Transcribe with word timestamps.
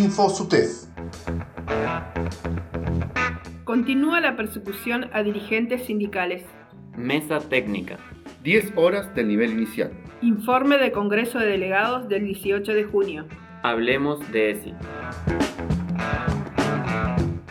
InfoSUTEF. 0.00 0.86
Continúa 3.64 4.20
la 4.20 4.34
persecución 4.34 5.10
a 5.12 5.22
dirigentes 5.22 5.84
sindicales. 5.84 6.42
Mesa 6.96 7.38
técnica. 7.38 7.98
10 8.42 8.72
horas 8.76 9.14
del 9.14 9.28
nivel 9.28 9.50
inicial. 9.50 9.92
Informe 10.22 10.78
de 10.78 10.90
Congreso 10.90 11.38
de 11.38 11.48
Delegados 11.48 12.08
del 12.08 12.24
18 12.24 12.72
de 12.72 12.84
junio. 12.84 13.26
Hablemos 13.62 14.20
de 14.32 14.52
ESI. 14.52 14.74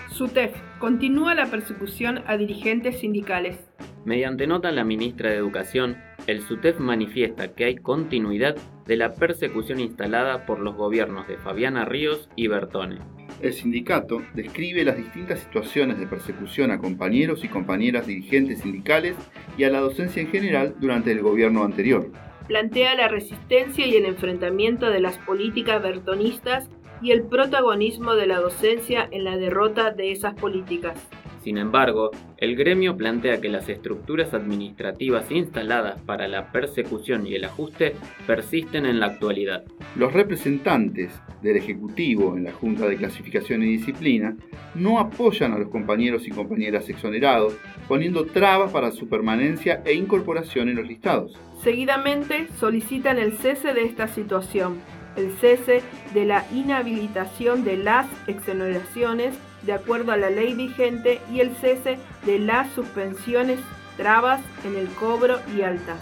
SUTEF. 0.09 0.55
Continúa 0.79 1.35
la 1.35 1.45
persecución 1.51 2.23
a 2.25 2.35
dirigentes 2.35 2.99
sindicales. 2.99 3.68
Mediante 4.05 4.47
nota 4.47 4.71
la 4.71 4.85
ministra 4.85 5.29
de 5.29 5.35
Educación, 5.35 5.97
el 6.25 6.41
SUTEF 6.41 6.79
manifiesta 6.79 7.53
que 7.53 7.65
hay 7.65 7.75
continuidad 7.75 8.55
de 8.85 8.95
la 8.95 9.13
persecución 9.13 9.79
instalada 9.79 10.45
por 10.45 10.59
los 10.59 10.75
gobiernos 10.75 11.27
de 11.27 11.37
Fabiana 11.37 11.85
Ríos 11.85 12.29
y 12.35 12.47
Bertone. 12.47 12.99
El 13.41 13.53
sindicato 13.53 14.21
describe 14.33 14.83
las 14.83 14.97
distintas 14.97 15.39
situaciones 15.39 15.99
de 15.99 16.07
persecución 16.07 16.71
a 16.71 16.79
compañeros 16.79 17.43
y 17.43 17.49
compañeras 17.49 18.07
dirigentes 18.07 18.61
sindicales 18.61 19.15
y 19.57 19.65
a 19.65 19.69
la 19.69 19.79
docencia 19.79 20.21
en 20.21 20.29
general 20.29 20.75
durante 20.79 21.11
el 21.11 21.21
gobierno 21.21 21.63
anterior. 21.63 22.09
Plantea 22.47 22.95
la 22.95 23.09
resistencia 23.09 23.85
y 23.85 23.95
el 23.95 24.05
enfrentamiento 24.05 24.89
de 24.89 25.01
las 25.01 25.17
políticas 25.19 25.81
bertonistas 25.83 26.69
y 27.01 27.11
el 27.11 27.23
protagonismo 27.23 28.15
de 28.15 28.27
la 28.27 28.39
docencia 28.39 29.07
en 29.11 29.23
la 29.23 29.37
derrota 29.37 29.91
de 29.91 30.11
esas 30.11 30.33
políticas. 30.33 30.99
Sin 31.43 31.57
embargo, 31.57 32.11
el 32.37 32.55
gremio 32.55 32.97
plantea 32.97 33.39
que 33.39 33.49
las 33.49 33.69
estructuras 33.69 34.33
administrativas 34.33 35.31
instaladas 35.31 36.01
para 36.01 36.27
la 36.27 36.51
persecución 36.51 37.25
y 37.25 37.35
el 37.35 37.45
ajuste 37.45 37.95
persisten 38.27 38.85
en 38.85 38.99
la 38.99 39.07
actualidad. 39.07 39.63
Los 39.95 40.11
representantes 40.13 41.11
del 41.41 41.57
Ejecutivo 41.57 42.35
en 42.35 42.43
la 42.43 42.51
Junta 42.51 42.87
de 42.87 42.97
Clasificación 42.97 43.63
y 43.63 43.67
Disciplina 43.67 44.35
no 44.75 44.99
apoyan 44.99 45.53
a 45.53 45.59
los 45.59 45.69
compañeros 45.69 46.27
y 46.27 46.31
compañeras 46.31 46.89
exonerados, 46.89 47.55
poniendo 47.87 48.25
trabas 48.25 48.71
para 48.71 48.91
su 48.91 49.07
permanencia 49.07 49.81
e 49.85 49.93
incorporación 49.93 50.69
en 50.69 50.75
los 50.75 50.87
listados. 50.87 51.37
Seguidamente 51.63 52.47
solicitan 52.59 53.17
el 53.17 53.33
cese 53.37 53.73
de 53.73 53.83
esta 53.83 54.07
situación, 54.07 54.77
el 55.15 55.31
cese 55.31 55.81
de 56.13 56.25
la 56.25 56.45
inhabilitación 56.53 57.63
de 57.63 57.77
las 57.77 58.07
exoneraciones 58.27 59.37
de 59.63 59.73
acuerdo 59.73 60.11
a 60.11 60.17
la 60.17 60.29
ley 60.29 60.53
vigente 60.53 61.21
y 61.31 61.41
el 61.41 61.55
cese 61.55 61.97
de 62.25 62.39
las 62.39 62.71
suspensiones, 62.71 63.59
trabas 63.97 64.41
en 64.65 64.75
el 64.75 64.87
cobro 64.89 65.39
y 65.55 65.61
altas. 65.61 65.99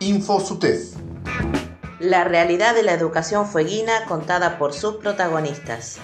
InfoSUTEF. 0.00 0.96
La 1.98 2.24
realidad 2.24 2.74
de 2.74 2.82
la 2.82 2.92
educación 2.92 3.46
fueguina 3.46 4.04
contada 4.06 4.58
por 4.58 4.74
sus 4.74 4.96
protagonistas. 4.96 5.98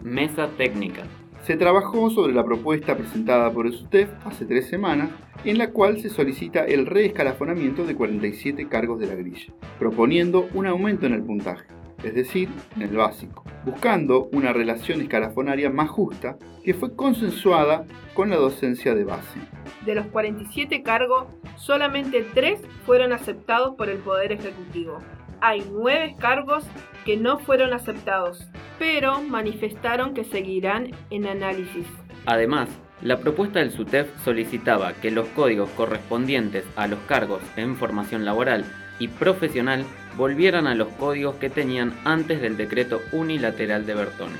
Mesa 0.00 0.48
técnica. 0.56 1.02
Se 1.42 1.56
trabajó 1.56 2.10
sobre 2.10 2.32
la 2.32 2.44
propuesta 2.44 2.96
presentada 2.96 3.52
por 3.52 3.66
el 3.66 3.74
SUTEF 3.74 4.08
hace 4.24 4.46
tres 4.46 4.66
semanas, 4.68 5.10
en 5.44 5.58
la 5.58 5.70
cual 5.70 6.00
se 6.00 6.08
solicita 6.08 6.64
el 6.64 6.86
reescalafonamiento 6.86 7.84
de 7.84 7.94
47 7.94 8.66
cargos 8.68 8.98
de 8.98 9.06
la 9.06 9.14
grilla, 9.14 9.52
proponiendo 9.78 10.48
un 10.54 10.66
aumento 10.66 11.06
en 11.06 11.12
el 11.12 11.22
puntaje 11.22 11.75
es 12.02 12.14
decir, 12.14 12.48
en 12.76 12.82
el 12.82 12.96
básico, 12.96 13.44
buscando 13.64 14.28
una 14.32 14.52
relación 14.52 15.00
escalafonaria 15.00 15.70
más 15.70 15.88
justa 15.88 16.36
que 16.64 16.74
fue 16.74 16.94
consensuada 16.94 17.84
con 18.14 18.30
la 18.30 18.36
docencia 18.36 18.94
de 18.94 19.04
base. 19.04 19.40
De 19.84 19.94
los 19.94 20.06
47 20.06 20.82
cargos, 20.82 21.26
solamente 21.56 22.26
3 22.34 22.60
fueron 22.84 23.12
aceptados 23.12 23.76
por 23.76 23.88
el 23.88 23.98
Poder 23.98 24.32
Ejecutivo. 24.32 24.98
Hay 25.40 25.64
9 25.70 26.16
cargos 26.18 26.64
que 27.04 27.16
no 27.16 27.38
fueron 27.38 27.72
aceptados, 27.72 28.48
pero 28.78 29.22
manifestaron 29.22 30.14
que 30.14 30.24
seguirán 30.24 30.90
en 31.10 31.26
análisis. 31.26 31.86
Además, 32.26 32.68
la 33.02 33.18
propuesta 33.18 33.58
del 33.58 33.70
SUTEF 33.70 34.08
solicitaba 34.24 34.94
que 34.94 35.10
los 35.10 35.28
códigos 35.28 35.68
correspondientes 35.70 36.64
a 36.76 36.86
los 36.86 36.98
cargos 37.00 37.42
en 37.56 37.76
formación 37.76 38.24
laboral 38.24 38.64
y 38.98 39.08
profesional 39.08 39.84
volvieran 40.16 40.66
a 40.66 40.74
los 40.74 40.88
códigos 40.88 41.36
que 41.36 41.50
tenían 41.50 41.92
antes 42.04 42.40
del 42.40 42.56
decreto 42.56 43.00
unilateral 43.12 43.86
de 43.86 43.94
Bertone. 43.94 44.36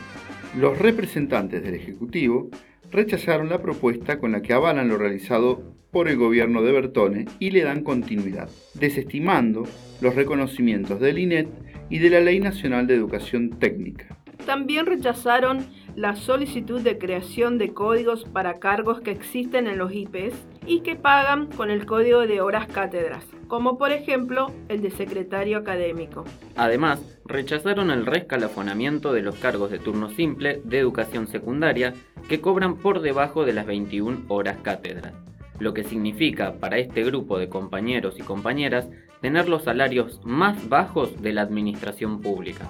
Los 0.56 0.78
representantes 0.78 1.62
del 1.62 1.74
Ejecutivo 1.74 2.48
rechazaron 2.90 3.48
la 3.48 3.60
propuesta 3.60 4.18
con 4.18 4.32
la 4.32 4.42
que 4.42 4.52
avalan 4.52 4.88
lo 4.88 4.96
realizado 4.96 5.74
por 5.90 6.08
el 6.08 6.16
gobierno 6.16 6.62
de 6.62 6.72
Bertone 6.72 7.24
y 7.38 7.50
le 7.50 7.62
dan 7.62 7.82
continuidad, 7.82 8.48
desestimando 8.74 9.64
los 10.00 10.14
reconocimientos 10.14 11.00
del 11.00 11.18
INET 11.18 11.48
y 11.88 11.98
de 11.98 12.10
la 12.10 12.20
Ley 12.20 12.40
Nacional 12.40 12.86
de 12.86 12.94
Educación 12.94 13.50
Técnica. 13.50 14.16
También 14.44 14.86
rechazaron 14.86 15.66
la 15.94 16.14
solicitud 16.14 16.80
de 16.80 16.98
creación 16.98 17.58
de 17.58 17.72
códigos 17.72 18.24
para 18.24 18.58
cargos 18.58 19.00
que 19.00 19.10
existen 19.10 19.66
en 19.66 19.78
los 19.78 19.92
IPs 19.92 20.34
y 20.66 20.80
que 20.80 20.94
pagan 20.94 21.46
con 21.46 21.70
el 21.70 21.86
código 21.86 22.26
de 22.26 22.40
horas 22.40 22.66
cátedras, 22.66 23.26
como 23.48 23.78
por 23.78 23.92
ejemplo 23.92 24.52
el 24.68 24.82
de 24.82 24.90
secretario 24.90 25.58
académico. 25.58 26.24
Además, 26.56 27.00
rechazaron 27.24 27.90
el 27.90 28.06
rescalafonamiento 28.06 29.12
de 29.12 29.22
los 29.22 29.36
cargos 29.36 29.70
de 29.70 29.78
turno 29.78 30.10
simple 30.10 30.60
de 30.64 30.78
educación 30.78 31.28
secundaria 31.28 31.94
que 32.28 32.40
cobran 32.40 32.76
por 32.76 33.00
debajo 33.00 33.44
de 33.44 33.52
las 33.52 33.66
21 33.66 34.24
horas 34.28 34.58
cátedras, 34.62 35.14
lo 35.58 35.74
que 35.74 35.84
significa 35.84 36.54
para 36.54 36.78
este 36.78 37.04
grupo 37.04 37.38
de 37.38 37.48
compañeros 37.48 38.18
y 38.18 38.22
compañeras 38.22 38.86
tener 39.20 39.48
los 39.48 39.64
salarios 39.64 40.20
más 40.24 40.68
bajos 40.68 41.22
de 41.22 41.32
la 41.32 41.42
administración 41.42 42.20
pública. 42.20 42.68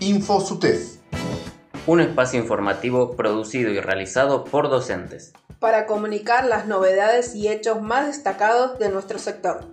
InfoSUTEF. 0.00 0.98
Un 1.86 2.00
espacio 2.00 2.38
informativo 2.38 3.16
producido 3.16 3.70
y 3.70 3.80
realizado 3.80 4.44
por 4.44 4.68
docentes. 4.68 5.32
Para 5.58 5.86
comunicar 5.86 6.46
las 6.46 6.68
novedades 6.68 7.34
y 7.34 7.48
hechos 7.48 7.82
más 7.82 8.06
destacados 8.06 8.78
de 8.78 8.90
nuestro 8.90 9.18
sector. 9.18 9.64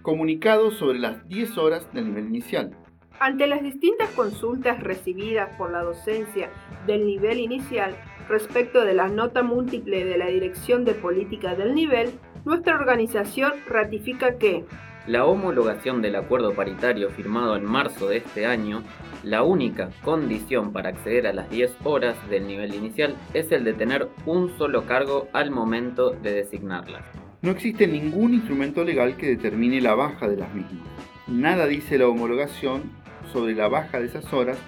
Comunicado 0.00 0.70
sobre 0.70 0.98
las 0.98 1.28
10 1.28 1.58
horas 1.58 1.92
del 1.92 2.06
nivel 2.06 2.28
inicial. 2.28 2.74
Ante 3.20 3.46
las 3.46 3.62
distintas 3.62 4.08
consultas 4.10 4.82
recibidas 4.82 5.54
por 5.58 5.72
la 5.72 5.82
docencia 5.82 6.50
del 6.86 7.04
nivel 7.04 7.38
inicial 7.38 7.94
respecto 8.28 8.82
de 8.82 8.94
la 8.94 9.08
nota 9.08 9.42
múltiple 9.42 10.06
de 10.06 10.16
la 10.16 10.28
Dirección 10.28 10.86
de 10.86 10.94
Política 10.94 11.54
del 11.54 11.74
Nivel, 11.74 12.18
nuestra 12.46 12.76
organización 12.76 13.52
ratifica 13.68 14.38
que 14.38 14.64
la 15.06 15.24
homologación 15.24 16.02
del 16.02 16.16
acuerdo 16.16 16.54
paritario 16.54 17.10
firmado 17.10 17.56
en 17.56 17.64
marzo 17.64 18.08
de 18.08 18.18
este 18.18 18.46
año, 18.46 18.82
la 19.22 19.42
única 19.42 19.90
condición 20.02 20.72
para 20.72 20.90
acceder 20.90 21.26
a 21.26 21.32
las 21.32 21.48
10 21.50 21.76
horas 21.84 22.16
del 22.28 22.46
nivel 22.46 22.74
inicial 22.74 23.16
es 23.32 23.52
el 23.52 23.64
de 23.64 23.74
tener 23.74 24.08
un 24.24 24.56
solo 24.58 24.84
cargo 24.86 25.28
al 25.32 25.50
momento 25.50 26.10
de 26.10 26.32
designarlas. 26.32 27.04
No 27.42 27.52
existe 27.52 27.86
ningún 27.86 28.34
instrumento 28.34 28.82
legal 28.82 29.16
que 29.16 29.28
determine 29.28 29.80
la 29.80 29.94
baja 29.94 30.28
de 30.28 30.36
las 30.36 30.52
mismas. 30.52 30.88
Nada 31.28 31.66
dice 31.66 31.98
la 31.98 32.08
homologación 32.08 32.90
sobre 33.32 33.54
la 33.54 33.68
baja 33.68 34.00
de 34.00 34.06
esas 34.06 34.32
horas 34.32 34.58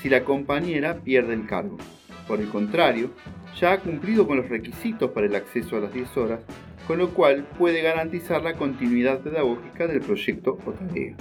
si 0.00 0.08
la 0.08 0.24
compañera 0.24 1.00
pierde 1.00 1.34
el 1.34 1.46
cargo. 1.46 1.76
Por 2.28 2.40
el 2.40 2.48
contrario, 2.48 3.10
ya 3.58 3.72
ha 3.72 3.80
cumplido 3.80 4.26
con 4.28 4.36
los 4.36 4.48
requisitos 4.48 5.10
para 5.10 5.26
el 5.26 5.34
acceso 5.34 5.76
a 5.76 5.80
las 5.80 5.92
10 5.92 6.16
horas 6.18 6.40
con 6.88 6.98
lo 6.98 7.10
cual 7.10 7.46
puede 7.58 7.82
garantizar 7.82 8.42
la 8.42 8.54
continuidad 8.54 9.20
pedagógica 9.20 9.86
del 9.86 10.00
proyecto 10.00 10.58
o 10.66 10.72
tarea. 10.72 11.14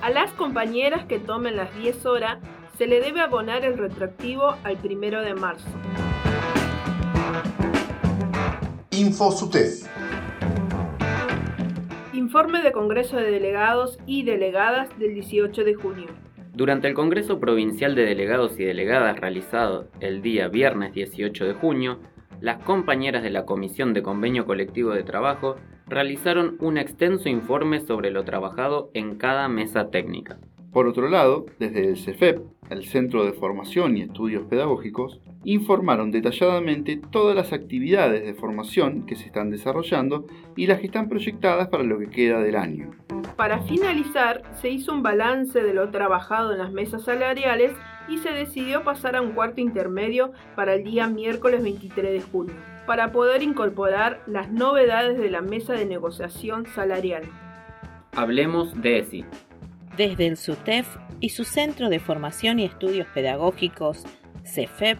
A 0.00 0.10
las 0.10 0.30
compañeras 0.32 1.06
que 1.06 1.18
tomen 1.18 1.56
las 1.56 1.76
10 1.76 2.06
horas 2.06 2.38
se 2.78 2.86
le 2.86 3.00
debe 3.00 3.20
abonar 3.20 3.64
el 3.64 3.76
retroactivo 3.76 4.54
al 4.62 4.76
primero 4.76 5.20
de 5.20 5.34
marzo. 5.34 5.68
InfoSUTEF. 8.92 9.88
Informe 12.12 12.62
de 12.62 12.70
Congreso 12.70 13.16
de 13.16 13.32
Delegados 13.32 13.98
y 14.06 14.22
Delegadas 14.22 14.96
del 15.00 15.14
18 15.14 15.64
de 15.64 15.74
junio. 15.74 16.06
Durante 16.54 16.86
el 16.86 16.94
Congreso 16.94 17.40
Provincial 17.40 17.96
de 17.96 18.04
Delegados 18.04 18.58
y 18.58 18.64
Delegadas 18.64 19.18
realizado 19.18 19.88
el 19.98 20.22
día 20.22 20.46
viernes 20.46 20.92
18 20.92 21.44
de 21.44 21.54
junio, 21.54 21.98
las 22.40 22.62
compañeras 22.64 23.22
de 23.22 23.30
la 23.30 23.44
Comisión 23.44 23.94
de 23.94 24.02
Convenio 24.02 24.46
Colectivo 24.46 24.90
de 24.90 25.02
Trabajo 25.02 25.56
realizaron 25.86 26.56
un 26.60 26.78
extenso 26.78 27.28
informe 27.28 27.80
sobre 27.80 28.10
lo 28.10 28.24
trabajado 28.24 28.90
en 28.94 29.16
cada 29.16 29.48
mesa 29.48 29.90
técnica. 29.90 30.38
Por 30.72 30.86
otro 30.86 31.08
lado, 31.08 31.46
desde 31.58 31.88
el 31.88 31.96
CEFEP, 31.96 32.40
el 32.68 32.84
Centro 32.84 33.24
de 33.24 33.32
Formación 33.32 33.96
y 33.96 34.02
Estudios 34.02 34.44
Pedagógicos, 34.46 35.20
informaron 35.44 36.10
detalladamente 36.10 37.00
todas 37.10 37.34
las 37.34 37.52
actividades 37.52 38.24
de 38.24 38.34
formación 38.34 39.06
que 39.06 39.16
se 39.16 39.26
están 39.26 39.50
desarrollando 39.50 40.26
y 40.56 40.66
las 40.66 40.80
que 40.80 40.86
están 40.86 41.08
proyectadas 41.08 41.68
para 41.68 41.84
lo 41.84 41.98
que 41.98 42.10
queda 42.10 42.40
del 42.40 42.56
año. 42.56 42.90
Para 43.38 43.62
finalizar, 43.62 44.42
se 44.60 44.68
hizo 44.68 44.92
un 44.92 45.04
balance 45.04 45.62
de 45.62 45.72
lo 45.72 45.90
trabajado 45.90 46.50
en 46.50 46.58
las 46.58 46.72
mesas 46.72 47.04
salariales 47.04 47.70
y 48.08 48.18
se 48.18 48.32
decidió 48.32 48.82
pasar 48.82 49.14
a 49.14 49.22
un 49.22 49.30
cuarto 49.30 49.60
intermedio 49.60 50.32
para 50.56 50.74
el 50.74 50.82
día 50.82 51.06
miércoles 51.06 51.62
23 51.62 52.12
de 52.14 52.20
junio. 52.20 52.56
para 52.84 53.12
poder 53.12 53.42
incorporar 53.42 54.22
las 54.26 54.50
novedades 54.50 55.18
de 55.18 55.30
la 55.30 55.42
mesa 55.42 55.74
de 55.74 55.84
negociación 55.84 56.66
salarial. 56.74 57.22
Hablemos 58.16 58.80
de 58.80 59.00
ESI. 59.00 59.24
Desde 59.96 60.26
el 60.26 60.36
SUTEF 60.38 60.96
y 61.20 61.28
su 61.28 61.44
Centro 61.44 61.90
de 61.90 62.00
Formación 62.00 62.58
y 62.58 62.64
Estudios 62.64 63.06
Pedagógicos, 63.14 64.04
CEFEP, 64.42 64.98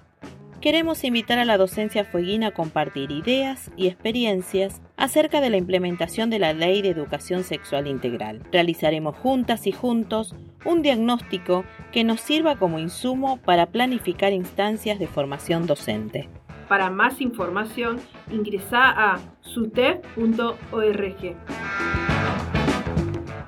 queremos 0.60 1.04
invitar 1.04 1.38
a 1.38 1.44
la 1.44 1.56
docencia 1.56 2.04
fueguina 2.04 2.48
a 2.48 2.54
compartir 2.54 3.10
ideas 3.10 3.70
y 3.76 3.86
experiencias 3.86 4.80
acerca 4.96 5.40
de 5.40 5.50
la 5.50 5.56
implementación 5.56 6.30
de 6.30 6.38
la 6.38 6.52
Ley 6.52 6.82
de 6.82 6.90
Educación 6.90 7.44
Sexual 7.44 7.86
Integral. 7.86 8.42
Realizaremos 8.50 9.16
juntas 9.16 9.66
y 9.66 9.72
juntos 9.72 10.34
un 10.64 10.82
diagnóstico 10.82 11.64
que 11.92 12.04
nos 12.04 12.20
sirva 12.20 12.56
como 12.56 12.78
insumo 12.78 13.38
para 13.38 13.66
planificar 13.66 14.32
instancias 14.32 14.98
de 14.98 15.06
formación 15.06 15.66
docente. 15.66 16.28
Para 16.68 16.90
más 16.90 17.20
información, 17.20 18.00
ingresa 18.30 18.90
a 18.90 19.18
sutef.org. 19.40 20.56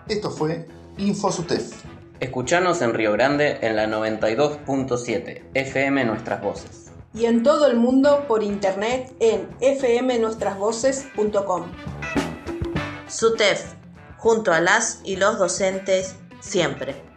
Esto 0.08 0.30
fue 0.30 0.66
InfoSUTEF. 0.96 1.84
Escuchanos 2.20 2.82
en 2.82 2.94
Río 2.94 3.12
Grande 3.12 3.58
en 3.62 3.76
la 3.76 3.86
92.7 3.86 5.42
FM 5.54 6.04
Nuestras 6.04 6.42
Voces. 6.42 6.89
Y 7.12 7.26
en 7.26 7.42
todo 7.42 7.66
el 7.66 7.76
mundo 7.76 8.24
por 8.28 8.42
internet 8.42 9.14
en 9.20 9.46
fmnuestrasvoces.com. 9.60 11.70
SUTEF, 13.08 13.74
junto 14.16 14.52
a 14.52 14.60
las 14.60 15.02
y 15.04 15.16
los 15.16 15.38
docentes, 15.38 16.16
siempre. 16.40 17.09